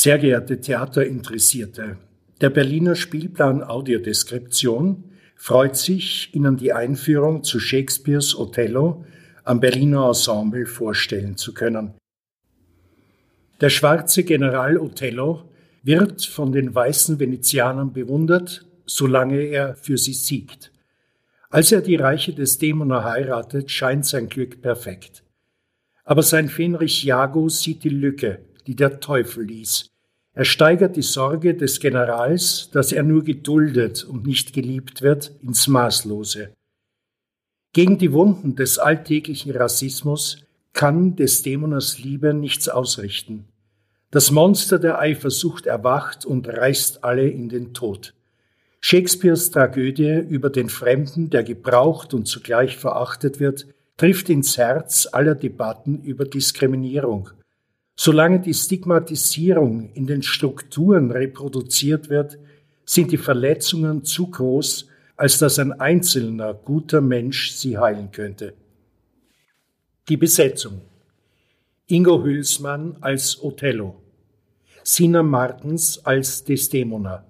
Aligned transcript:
Sehr 0.00 0.18
geehrte 0.18 0.60
Theaterinteressierte, 0.60 1.96
der 2.40 2.50
Berliner 2.50 2.94
Spielplan 2.94 3.64
Audiodeskription 3.64 5.10
freut 5.34 5.76
sich, 5.76 6.32
Ihnen 6.36 6.56
die 6.56 6.72
Einführung 6.72 7.42
zu 7.42 7.58
Shakespeares 7.58 8.38
Othello 8.38 9.04
am 9.42 9.58
Berliner 9.58 10.06
Ensemble 10.06 10.66
vorstellen 10.66 11.36
zu 11.36 11.52
können. 11.52 11.94
Der 13.60 13.70
schwarze 13.70 14.22
General 14.22 14.78
Othello 14.78 15.50
wird 15.82 16.24
von 16.24 16.52
den 16.52 16.72
weißen 16.72 17.18
Venezianern 17.18 17.92
bewundert, 17.92 18.66
solange 18.86 19.40
er 19.40 19.74
für 19.74 19.98
sie 19.98 20.14
siegt. 20.14 20.70
Als 21.50 21.72
er 21.72 21.80
die 21.80 21.96
reiche 21.96 22.32
Desdemona 22.32 23.02
heiratet, 23.02 23.72
scheint 23.72 24.06
sein 24.06 24.28
Glück 24.28 24.62
perfekt. 24.62 25.24
Aber 26.04 26.22
sein 26.22 26.48
Fähnrich 26.48 27.02
Jago 27.02 27.48
sieht 27.48 27.82
die 27.82 27.88
Lücke, 27.88 28.44
die 28.68 28.76
der 28.76 29.00
Teufel 29.00 29.44
ließ. 29.44 29.88
Er 30.34 30.44
steigert 30.44 30.94
die 30.94 31.02
Sorge 31.02 31.54
des 31.54 31.80
Generals, 31.80 32.68
dass 32.70 32.92
er 32.92 33.02
nur 33.02 33.24
geduldet 33.24 34.04
und 34.04 34.24
nicht 34.24 34.52
geliebt 34.52 35.02
wird, 35.02 35.32
ins 35.42 35.66
Maßlose. 35.66 36.52
Gegen 37.72 37.98
die 37.98 38.12
Wunden 38.12 38.54
des 38.54 38.78
alltäglichen 38.78 39.52
Rassismus 39.52 40.44
kann 40.74 41.16
Desdemonas 41.16 41.98
Liebe 41.98 42.34
nichts 42.34 42.68
ausrichten. 42.68 43.46
Das 44.10 44.30
Monster 44.30 44.78
der 44.78 45.00
Eifersucht 45.00 45.66
erwacht 45.66 46.24
und 46.24 46.46
reißt 46.46 47.04
alle 47.04 47.28
in 47.28 47.48
den 47.48 47.74
Tod. 47.74 48.14
Shakespeares 48.80 49.50
Tragödie 49.50 50.24
über 50.28 50.50
den 50.50 50.68
Fremden, 50.68 51.30
der 51.30 51.42
gebraucht 51.42 52.14
und 52.14 52.26
zugleich 52.26 52.76
verachtet 52.76 53.40
wird, 53.40 53.66
trifft 53.96 54.28
ins 54.28 54.56
Herz 54.56 55.08
aller 55.10 55.34
Debatten 55.34 56.02
über 56.02 56.26
Diskriminierung. 56.26 57.30
Solange 58.00 58.38
die 58.38 58.54
Stigmatisierung 58.54 59.90
in 59.94 60.06
den 60.06 60.22
Strukturen 60.22 61.10
reproduziert 61.10 62.08
wird, 62.08 62.38
sind 62.84 63.10
die 63.10 63.16
Verletzungen 63.16 64.04
zu 64.04 64.28
groß, 64.30 64.86
als 65.16 65.38
dass 65.38 65.58
ein 65.58 65.72
einzelner 65.72 66.54
guter 66.54 67.00
Mensch 67.00 67.50
sie 67.50 67.76
heilen 67.76 68.12
könnte. 68.12 68.54
Die 70.08 70.16
Besetzung. 70.16 70.80
Ingo 71.88 72.22
Hülsmann 72.22 72.98
als 73.00 73.42
Othello, 73.42 73.96
Sina 74.84 75.24
Martens 75.24 75.98
als 76.04 76.44
Desdemona, 76.44 77.26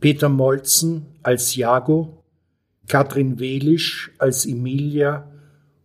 Peter 0.00 0.28
Molzen 0.28 1.06
als 1.22 1.56
Jago, 1.56 2.22
Katrin 2.86 3.38
Welisch 3.38 4.10
als 4.18 4.44
Emilia 4.44 5.32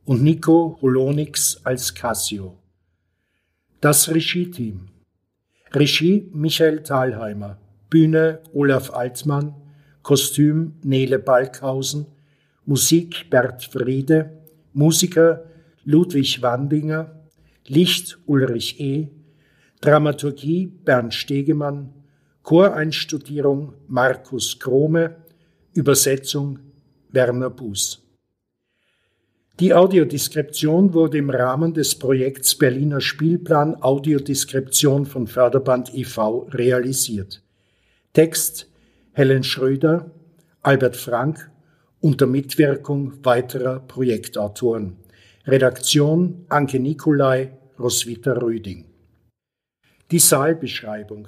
und 0.03 0.23
Nico 0.23 0.77
Holonix 0.81 1.61
als 1.63 1.93
Cassio. 1.93 2.57
Das 3.83 4.07
Regie-Team. 4.07 4.87
Regie 5.73 6.29
Michael 6.31 6.83
Thalheimer, 6.83 7.57
Bühne 7.89 8.39
Olaf 8.53 8.93
Altmann, 8.93 9.55
Kostüm 10.01 10.75
Nele 10.83 11.19
Balkhausen, 11.19 12.05
Musik 12.65 13.29
Bert 13.29 13.65
Friede, 13.65 14.41
Musiker 14.71 15.43
Ludwig 15.83 16.41
Wandinger, 16.41 17.11
Licht 17.67 18.17
Ulrich 18.25 18.79
E., 18.79 19.09
Dramaturgie 19.81 20.67
Bernd 20.67 21.13
Stegemann, 21.13 21.93
Choreinstudierung 22.43 23.73
Markus 23.89 24.57
Krome, 24.59 25.17
Übersetzung 25.73 26.59
Werner 27.09 27.49
Buß. 27.49 28.02
Die 29.59 29.71
Audiodeskription 29.71 30.95
wurde 30.95 31.19
im 31.19 31.29
Rahmen 31.29 31.75
des 31.75 31.93
Projekts 31.99 32.55
Berliner 32.55 32.99
Spielplan 32.99 33.83
Audiodeskription 33.83 35.05
von 35.05 35.27
Förderband 35.27 35.93
e.V. 35.93 36.47
realisiert. 36.49 37.43
Text 38.13 38.67
Helen 39.11 39.43
Schröder, 39.43 40.09
Albert 40.63 40.95
Frank 40.95 41.51
unter 41.99 42.25
Mitwirkung 42.25 43.23
weiterer 43.23 43.79
Projektautoren. 43.79 44.97
Redaktion 45.45 46.45
Anke 46.49 46.79
Nikolai, 46.79 47.51
Roswitha 47.77 48.33
Röding. 48.33 48.85
Die 50.09 50.17
Saalbeschreibung. 50.19 51.27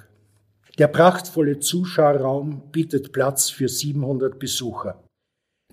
Der 0.78 0.88
prachtvolle 0.88 1.60
Zuschauerraum 1.60 2.72
bietet 2.72 3.12
Platz 3.12 3.50
für 3.50 3.68
700 3.68 4.36
Besucher. 4.36 5.05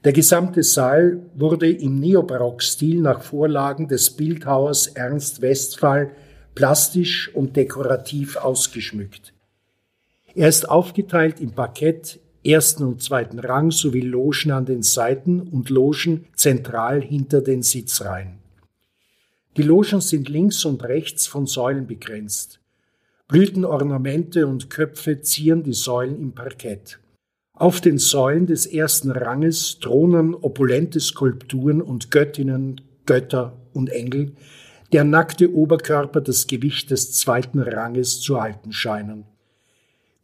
Der 0.04 0.12
gesamte 0.12 0.64
Saal 0.64 1.22
wurde 1.34 1.72
im 1.72 2.00
Neobarock-Stil 2.02 3.00
nach 3.00 3.22
Vorlagen 3.22 3.88
des 3.88 4.10
Bildhauers 4.12 4.88
Ernst 4.88 5.42
Westphal 5.42 6.12
plastisch 6.56 7.34
und 7.34 7.56
dekorativ 7.56 8.36
ausgeschmückt. 8.36 9.34
Er 10.36 10.50
ist 10.50 10.70
aufgeteilt 10.70 11.40
im 11.40 11.54
Parkett 11.54 12.20
ersten 12.44 12.84
und 12.84 13.02
zweiten 13.02 13.40
Rang 13.40 13.72
sowie 13.72 14.02
Logen 14.02 14.52
an 14.52 14.66
den 14.66 14.84
Seiten 14.84 15.40
und 15.40 15.70
Logen 15.70 16.26
zentral 16.36 17.02
hinter 17.02 17.40
den 17.40 17.64
Sitzreihen. 17.64 18.40
Die 19.56 19.64
Logen 19.64 20.02
sind 20.02 20.28
links 20.28 20.66
und 20.66 20.84
rechts 20.84 21.28
von 21.28 21.46
Säulen 21.46 21.88
begrenzt. 21.88 22.60
Blütenornamente 23.30 24.48
und 24.48 24.70
Köpfe 24.70 25.22
zieren 25.22 25.64
die 25.64 25.74
Säulen 25.74 26.20
im 26.20 26.34
Parkett. 26.34 27.00
Auf 27.56 27.82
den 27.82 28.00
Säulen 28.00 28.48
des 28.48 28.66
ersten 28.66 29.12
Ranges 29.12 29.78
thronen 29.80 30.34
opulente 30.34 31.00
Skulpturen 31.00 31.84
und 31.84 32.10
Göttinnen, 32.10 32.82
Götter 33.06 33.62
und 33.74 33.90
Engel, 33.90 34.34
der 34.92 35.04
nackte 35.04 35.54
Oberkörper 35.54 36.20
das 36.22 36.48
Gewicht 36.48 36.90
des 36.90 37.14
zweiten 37.14 37.60
Ranges 37.60 38.22
zu 38.22 38.42
halten 38.42 38.74
scheinen. 38.74 39.26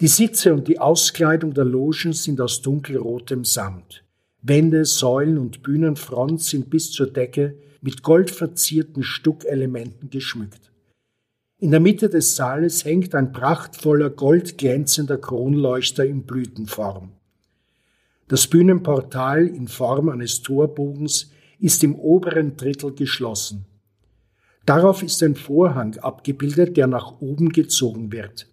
Die 0.02 0.08
Sitze 0.08 0.56
und 0.56 0.68
die 0.68 0.80
Auskleidung 0.80 1.54
der 1.54 1.66
Logen 1.66 2.14
sind 2.14 2.42
aus 2.42 2.64
dunkelrotem 2.64 3.46
Samt. 3.46 4.04
Wände, 4.42 4.86
Säulen 4.86 5.38
und 5.38 5.62
Bühnenfront 5.62 6.42
sind 6.42 6.72
bis 6.72 6.92
zur 6.92 7.12
Decke 7.12 7.56
mit 7.82 8.02
goldverzierten 8.02 9.04
Stuckelementen 9.04 10.10
geschmückt. 10.10 10.72
In 11.60 11.72
der 11.72 11.80
Mitte 11.80 12.10
des 12.10 12.36
Saales 12.36 12.86
hängt 12.86 13.14
ein 13.14 13.34
prachtvoller 13.34 14.10
goldglänzender 14.10 15.18
Kronleuchter 15.18 16.06
in 16.06 16.24
Blütenform. 16.24 17.12
Das 18.30 18.46
Bühnenportal 18.46 19.48
in 19.48 19.68
Form 19.68 20.08
eines 20.08 20.44
Torbogens 20.44 21.32
ist 21.60 21.84
im 21.84 21.96
oberen 21.96 22.56
Drittel 22.56 22.94
geschlossen. 22.94 23.66
Darauf 24.68 25.02
ist 25.02 25.24
ein 25.24 25.36
Vorhang 25.36 25.98
abgebildet, 25.98 26.78
der 26.78 26.86
nach 26.86 27.22
oben 27.22 27.50
gezogen 27.50 28.12
wird. 28.12 28.48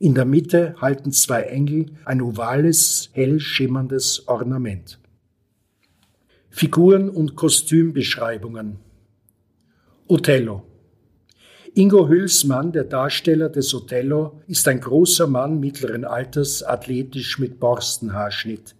In 0.00 0.16
der 0.16 0.24
Mitte 0.24 0.74
halten 0.80 1.12
zwei 1.12 1.42
Engel 1.42 1.92
ein 2.04 2.20
ovales, 2.20 3.10
hell 3.12 3.38
schimmerndes 3.38 4.26
Ornament. 4.26 4.98
Figuren 6.50 7.08
und 7.08 7.36
Kostümbeschreibungen. 7.36 8.80
Othello 10.08 10.64
Ingo 11.74 12.08
Hülsmann, 12.08 12.72
der 12.72 12.84
Darsteller 12.84 13.48
des 13.48 13.72
Othello, 13.74 14.40
ist 14.48 14.66
ein 14.66 14.80
großer 14.80 15.28
Mann 15.28 15.60
mittleren 15.60 16.04
Alters, 16.04 16.64
athletisch 16.64 17.38
mit 17.38 17.60
Borstenhaarschnitt. 17.60 18.74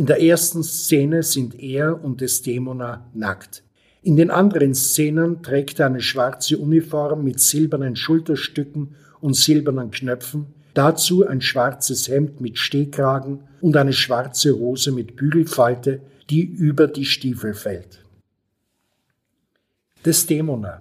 In 0.00 0.06
der 0.06 0.22
ersten 0.22 0.62
Szene 0.62 1.22
sind 1.22 1.60
er 1.60 2.02
und 2.02 2.22
Desdemona 2.22 3.06
nackt. 3.12 3.62
In 4.00 4.16
den 4.16 4.30
anderen 4.30 4.74
Szenen 4.74 5.42
trägt 5.42 5.78
er 5.78 5.88
eine 5.88 6.00
schwarze 6.00 6.56
Uniform 6.56 7.22
mit 7.22 7.38
silbernen 7.38 7.96
Schulterstücken 7.96 8.94
und 9.20 9.36
silbernen 9.36 9.90
Knöpfen, 9.90 10.46
dazu 10.72 11.26
ein 11.26 11.42
schwarzes 11.42 12.08
Hemd 12.08 12.40
mit 12.40 12.56
Stehkragen 12.56 13.40
und 13.60 13.76
eine 13.76 13.92
schwarze 13.92 14.58
Hose 14.58 14.90
mit 14.90 15.16
Bügelfalte, 15.16 16.00
die 16.30 16.44
über 16.44 16.86
die 16.86 17.04
Stiefel 17.04 17.52
fällt. 17.52 18.02
Desdemona 20.02 20.80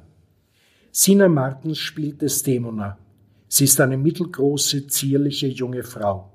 Sina 0.94 1.28
Martens 1.28 1.78
spielt 1.78 2.22
Desdemona. 2.22 2.98
Sie 3.50 3.66
ist 3.66 3.82
eine 3.82 3.98
mittelgroße, 3.98 4.88
zierliche 4.88 5.48
junge 5.48 5.84
Frau. 5.84 6.29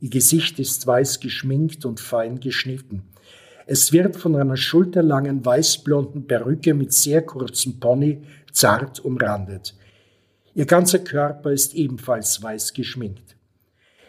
Ihr 0.00 0.10
Gesicht 0.10 0.58
ist 0.58 0.86
weiß 0.86 1.20
geschminkt 1.20 1.84
und 1.84 2.00
fein 2.00 2.38
geschnitten. 2.38 3.02
Es 3.66 3.92
wird 3.92 4.16
von 4.16 4.36
einer 4.36 4.56
schulterlangen 4.56 5.44
weißblonden 5.44 6.26
Perücke 6.26 6.72
mit 6.72 6.92
sehr 6.92 7.22
kurzem 7.22 7.80
Pony 7.80 8.22
zart 8.52 9.00
umrandet. 9.00 9.74
Ihr 10.54 10.66
ganzer 10.66 11.00
Körper 11.00 11.52
ist 11.52 11.74
ebenfalls 11.74 12.42
weiß 12.42 12.72
geschminkt. 12.72 13.36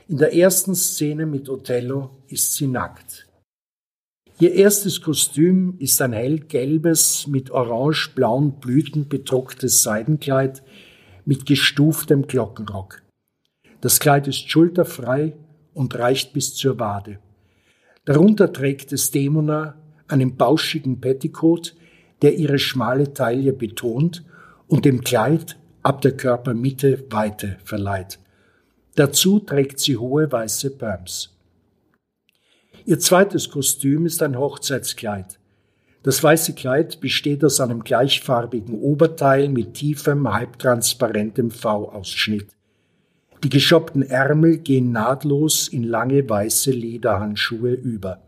In 0.08 0.18
der 0.18 0.34
ersten 0.34 0.76
Szene 0.76 1.26
mit 1.26 1.50
Othello 1.50 2.24
ist 2.28 2.56
sie 2.56 2.68
nackt. 2.68 3.28
Ihr 4.40 4.54
erstes 4.54 5.02
Kostüm 5.02 5.76
ist 5.80 6.02
ein 6.02 6.14
hellgelbes, 6.14 7.28
mit 7.28 7.52
orange-blauen 7.52 8.54
Blüten 8.60 9.10
bedrucktes 9.10 9.84
Seidenkleid 9.84 10.64
mit 11.26 11.46
gestuftem 11.46 12.26
Glockenrock. 12.26 13.02
Das 13.82 14.00
Kleid 14.00 14.28
ist 14.28 14.50
schulterfrei 14.50 15.34
und 15.80 15.98
reicht 15.98 16.34
bis 16.34 16.56
zur 16.56 16.78
Wade. 16.78 17.20
Darunter 18.04 18.52
trägt 18.52 18.92
es 18.92 19.12
Demona 19.12 19.76
einen 20.10 20.36
bauschigen 20.36 21.00
Petticoat, 21.00 21.74
der 22.22 22.36
ihre 22.36 22.60
schmale 22.60 23.14
Taille 23.14 23.54
betont 23.54 24.26
und 24.68 24.84
dem 24.84 25.00
Kleid 25.06 25.58
ab 25.82 26.02
der 26.02 26.18
Körpermitte 26.18 27.06
Weite 27.12 27.60
verleiht. 27.64 28.20
Dazu 28.96 29.40
trägt 29.40 29.80
sie 29.80 29.96
hohe 29.96 30.30
weiße 30.30 30.72
Perms. 30.72 31.34
Ihr 32.86 33.00
zweites 33.00 33.50
Kostüm 33.50 34.06
ist 34.06 34.22
ein 34.22 34.38
Hochzeitskleid. 34.38 35.40
Das 36.04 36.22
weiße 36.22 36.56
Kleid 36.56 37.00
besteht 37.00 37.46
aus 37.46 37.62
einem 37.62 37.86
gleichfarbigen 37.86 38.78
Oberteil 38.82 39.48
mit 39.48 39.76
tiefem, 39.76 40.30
halbtransparentem 40.30 41.52
V-Ausschnitt. 41.52 42.59
Die 43.44 43.50
geschoppten 43.50 44.02
Ärmel 44.02 44.58
gehen 44.58 44.92
nahtlos 44.92 45.70
in 45.70 45.84
lange 45.84 46.30
weiße 46.30 46.72
Lederhandschuhe 46.72 47.74
über. 47.74 48.22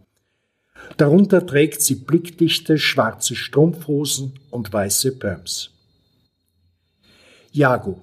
Darunter 0.98 1.46
trägt 1.46 1.82
sie 1.82 1.96
blickdichte 1.96 2.78
schwarze 2.78 3.36
Strumpfhosen 3.36 4.40
und 4.50 4.72
weiße 4.72 5.18
Perms. 5.18 5.72
Jago. 7.52 8.00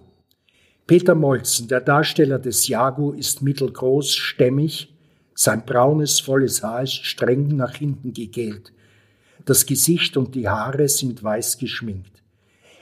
Peter 0.87 1.15
Molzen, 1.15 1.69
der 1.69 1.81
Darsteller 1.81 2.39
des 2.39 2.69
Jago, 2.69 3.13
ist 3.13 3.43
mittelgroß, 3.43 4.15
stämmig, 4.15 4.95
sein 5.35 5.65
braunes, 5.65 6.21
volles 6.21 6.63
Haar 6.63 6.83
ist 6.83 7.07
streng 7.07 7.57
nach 7.57 7.77
hinten 7.77 8.13
gegelt. 8.13 8.73
Das 9.45 9.65
Gesicht 9.65 10.17
und 10.17 10.35
die 10.35 10.49
Haare 10.49 10.89
sind 10.89 11.23
weiß 11.23 11.59
geschminkt. 11.59 12.23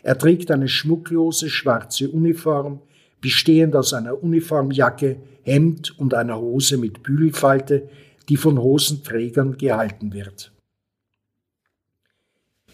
Er 0.03 0.19
trägt 0.19 0.51
eine 0.51 0.69
schmucklose 0.69 1.51
schwarze 1.51 2.09
Uniform, 2.11 2.81
bestehend 3.27 3.75
aus 3.75 3.93
einer 3.93 4.23
Uniformjacke, 4.23 5.17
Hemd 5.43 5.99
und 5.99 6.15
einer 6.15 6.39
Hose 6.39 6.77
mit 6.77 7.03
Bügelfalte, 7.03 7.89
die 8.29 8.37
von 8.37 8.57
Hosenträgern 8.57 9.59
gehalten 9.59 10.13
wird. 10.13 10.53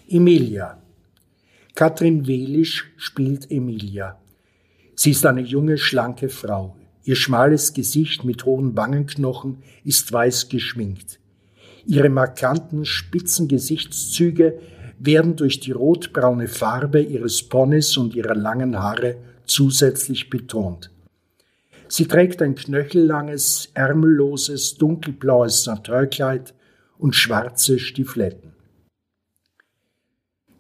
Emilia. 0.06 0.76
Katrin 1.74 2.26
Welisch 2.26 2.92
spielt 2.98 3.50
Emilia. 3.50 4.20
Sie 4.94 5.12
ist 5.12 5.24
eine 5.24 5.40
junge, 5.40 5.78
schlanke 5.78 6.28
Frau. 6.28 6.76
Ihr 7.02 7.16
schmales 7.16 7.72
Gesicht 7.72 8.22
mit 8.22 8.44
hohen 8.44 8.76
Wangenknochen 8.76 9.62
ist 9.84 10.12
weiß 10.12 10.50
geschminkt. 10.50 11.18
Ihre 11.86 12.10
markanten, 12.10 12.84
spitzen 12.84 13.48
Gesichtszüge 13.48 14.58
werden 14.98 15.34
durch 15.34 15.60
die 15.60 15.72
rotbraune 15.72 16.46
Farbe 16.46 17.00
ihres 17.00 17.42
Ponys 17.42 17.96
und 17.96 18.14
ihrer 18.14 18.34
langen 18.34 18.78
Haare 18.78 19.16
zusätzlich 19.52 20.30
betont. 20.30 20.90
Sie 21.88 22.08
trägt 22.08 22.40
ein 22.40 22.54
knöchellanges, 22.54 23.68
ärmelloses, 23.74 24.76
dunkelblaues 24.76 25.64
Satinnkleid 25.64 26.54
und 26.96 27.14
schwarze 27.14 27.78
Stiefeletten. 27.78 28.52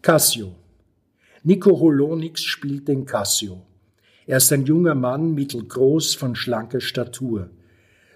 Cassio. 0.02 0.54
Nico 1.42 1.80
Holonix 1.80 2.42
spielt 2.42 2.86
den 2.86 3.06
Cassio. 3.06 3.62
Er 4.26 4.36
ist 4.36 4.52
ein 4.52 4.66
junger 4.66 4.94
Mann, 4.94 5.34
mittelgroß, 5.34 6.14
von 6.14 6.36
schlanker 6.36 6.80
Statur. 6.80 7.48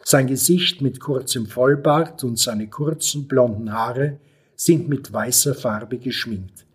Sein 0.05 0.26
Gesicht 0.26 0.82
mit 0.82 1.00
kurzem 1.00 1.46
Vollbart 1.46 2.23
und 2.23 2.38
seine 2.38 2.69
kurzen 2.69 3.26
blonden 3.26 3.73
Haare 3.73 4.20
sind 4.55 4.88
mit 4.88 5.12
weißer 5.12 5.55
Farbe 5.55 5.99
geschminkt. 5.99 6.66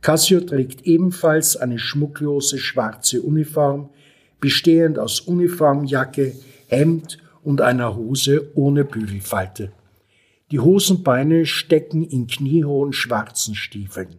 Cassio 0.00 0.40
trägt 0.40 0.82
ebenfalls 0.86 1.56
eine 1.56 1.78
schmucklose 1.78 2.58
schwarze 2.58 3.22
Uniform 3.22 3.90
bestehend 4.40 4.98
aus 4.98 5.20
Uniformjacke, 5.20 6.34
Hemd 6.68 7.18
und 7.42 7.60
einer 7.60 7.96
Hose 7.96 8.50
ohne 8.54 8.84
Bügelfalte. 8.84 9.72
Die 10.50 10.60
Hosenbeine 10.60 11.44
stecken 11.44 12.04
in 12.04 12.26
kniehohen 12.26 12.92
schwarzen 12.92 13.54
Stiefeln. 13.54 14.16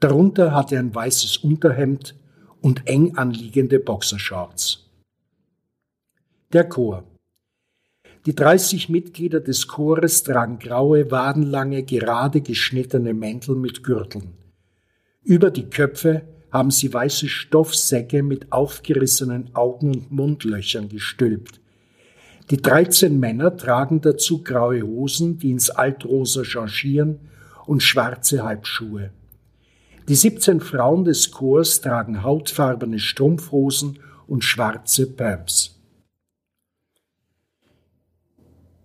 Darunter 0.00 0.54
hat 0.54 0.70
er 0.70 0.80
ein 0.80 0.94
weißes 0.94 1.38
Unterhemd 1.38 2.14
und 2.60 2.86
eng 2.86 3.16
anliegende 3.16 3.78
Boxershorts. 3.78 4.90
Der 6.52 6.68
Chor. 6.68 7.04
Die 8.26 8.34
30 8.34 8.88
Mitglieder 8.88 9.40
des 9.40 9.66
Chores 9.66 10.22
tragen 10.22 10.58
graue, 10.58 11.10
wadenlange, 11.10 11.82
gerade 11.82 12.40
geschnittene 12.40 13.12
Mäntel 13.12 13.56
mit 13.56 13.82
Gürteln. 13.82 14.43
Über 15.24 15.50
die 15.50 15.70
Köpfe 15.70 16.22
haben 16.52 16.70
sie 16.70 16.92
weiße 16.92 17.28
Stoffsäcke 17.28 18.22
mit 18.22 18.52
aufgerissenen 18.52 19.54
Augen 19.54 19.90
und 19.94 20.12
Mundlöchern 20.12 20.90
gestülpt. 20.90 21.60
Die 22.50 22.58
13 22.58 23.18
Männer 23.18 23.56
tragen 23.56 24.02
dazu 24.02 24.42
graue 24.42 24.82
Hosen, 24.82 25.38
die 25.38 25.50
ins 25.50 25.70
Altrosa 25.70 26.44
changieren, 26.44 27.20
und 27.64 27.82
schwarze 27.82 28.44
Halbschuhe. 28.44 29.10
Die 30.06 30.14
17 30.14 30.60
Frauen 30.60 31.06
des 31.06 31.30
Chors 31.30 31.80
tragen 31.80 32.22
hautfarbene 32.22 32.98
Strumpfhosen 32.98 33.98
und 34.26 34.44
schwarze 34.44 35.06
Pumps. 35.06 35.80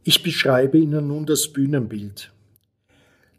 Ich 0.06 0.24
beschreibe 0.24 0.78
Ihnen 0.78 1.08
nun 1.08 1.26
das 1.26 1.50
Bühnenbild. 1.50 2.32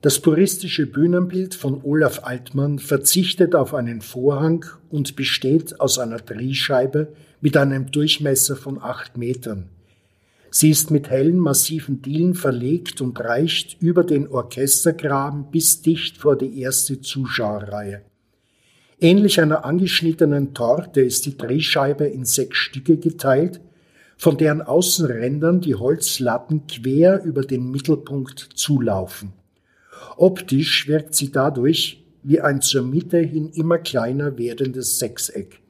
Das 0.02 0.18
puristische 0.18 0.86
Bühnenbild 0.86 1.54
von 1.54 1.82
Olaf 1.84 2.24
Altmann 2.24 2.78
verzichtet 2.78 3.54
auf 3.54 3.74
einen 3.74 4.00
Vorhang 4.00 4.64
und 4.88 5.14
besteht 5.14 5.78
aus 5.78 5.98
einer 5.98 6.16
Drehscheibe 6.16 7.08
mit 7.42 7.54
einem 7.58 7.90
Durchmesser 7.90 8.56
von 8.56 8.82
acht 8.82 9.18
Metern. 9.18 9.68
Sie 10.50 10.70
ist 10.70 10.90
mit 10.90 11.10
hellen, 11.10 11.38
massiven 11.38 12.00
Dielen 12.00 12.34
verlegt 12.34 13.02
und 13.02 13.20
reicht 13.20 13.76
über 13.82 14.02
den 14.02 14.26
Orchestergraben 14.26 15.50
bis 15.50 15.82
dicht 15.82 16.16
vor 16.16 16.34
die 16.34 16.60
erste 16.60 17.02
Zuschauerreihe. 17.02 18.00
Ähnlich 19.00 19.38
einer 19.38 19.66
angeschnittenen 19.66 20.54
Torte 20.54 21.02
ist 21.02 21.26
die 21.26 21.36
Drehscheibe 21.36 22.06
in 22.06 22.24
sechs 22.24 22.56
Stücke 22.56 22.96
geteilt, 22.96 23.60
von 24.16 24.38
deren 24.38 24.62
Außenrändern 24.62 25.60
die 25.60 25.74
Holzlatten 25.74 26.66
quer 26.66 27.22
über 27.22 27.42
den 27.42 27.70
Mittelpunkt 27.70 28.48
zulaufen. 28.54 29.34
Optisch 30.16 30.88
wirkt 30.88 31.14
sie 31.14 31.30
dadurch 31.30 32.04
wie 32.22 32.40
ein 32.40 32.60
zur 32.60 32.82
Mitte 32.82 33.18
hin 33.18 33.50
immer 33.50 33.78
kleiner 33.78 34.36
werdendes 34.36 34.98
Sechseck. 34.98 35.60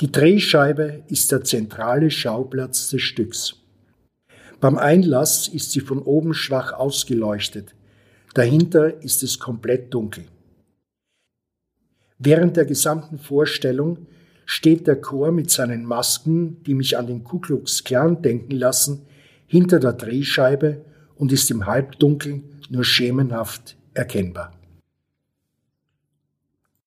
Die 0.00 0.10
Drehscheibe 0.10 1.02
ist 1.08 1.32
der 1.32 1.44
zentrale 1.44 2.10
Schauplatz 2.10 2.90
des 2.90 3.02
Stücks. 3.02 3.56
Beim 4.60 4.78
Einlass 4.78 5.48
ist 5.48 5.72
sie 5.72 5.80
von 5.80 6.00
oben 6.00 6.34
schwach 6.34 6.72
ausgeleuchtet. 6.72 7.74
Dahinter 8.34 9.02
ist 9.02 9.22
es 9.22 9.38
komplett 9.38 9.92
dunkel. 9.92 10.24
Während 12.18 12.56
der 12.56 12.64
gesamten 12.64 13.18
Vorstellung 13.18 14.06
steht 14.46 14.86
der 14.86 15.00
Chor 15.00 15.32
mit 15.32 15.50
seinen 15.50 15.84
Masken, 15.84 16.62
die 16.62 16.74
mich 16.74 16.96
an 16.96 17.06
den 17.06 17.24
Ku 17.24 17.40
Klux 17.40 17.84
Klan 17.84 18.22
denken 18.22 18.52
lassen, 18.52 19.06
hinter 19.46 19.80
der 19.80 19.92
Drehscheibe 19.92 20.84
und 21.16 21.32
ist 21.32 21.50
im 21.50 21.66
Halbdunkel 21.66 22.42
nur 22.70 22.84
schemenhaft 22.84 23.76
erkennbar. 23.94 24.52